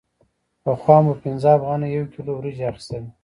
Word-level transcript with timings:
پخوا 0.65 0.97
مو 1.03 1.11
په 1.17 1.21
پنځه 1.23 1.49
افغانیو 1.57 1.95
یو 1.97 2.11
کیلو 2.13 2.31
وریجې 2.35 2.65
اخیستلې 2.71 3.09